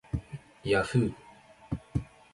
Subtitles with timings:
[0.71, 1.13] yahhoo